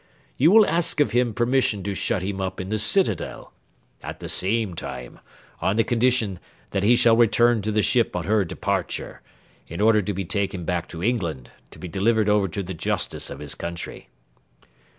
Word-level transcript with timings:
You 0.35 0.49
will 0.49 0.65
ask 0.65 0.99
of 0.99 1.11
him 1.11 1.31
permission 1.35 1.83
to 1.83 1.93
shut 1.93 2.23
him 2.23 2.41
up 2.41 2.59
in 2.59 2.69
the 2.69 2.79
citadel; 2.79 3.53
at 4.01 4.19
the 4.19 4.29
same 4.29 4.73
time, 4.75 5.19
on 5.61 5.75
the 5.75 5.83
condition 5.83 6.39
that 6.71 6.81
he 6.81 6.95
shall 6.95 7.15
return 7.15 7.61
to 7.61 7.71
the 7.71 7.83
ship 7.83 8.15
on 8.15 8.23
her 8.23 8.43
departure, 8.43 9.21
in 9.67 9.79
order 9.79 10.01
to 10.01 10.13
be 10.15 10.25
taken 10.25 10.65
back 10.65 10.89
to 10.89 11.03
England, 11.03 11.51
to 11.69 11.77
be 11.77 11.87
delivered 11.87 12.29
over 12.29 12.47
to 12.47 12.63
the 12.63 12.73
justice 12.73 13.29
of 13.29 13.37
his 13.37 13.53
country." 13.53 14.09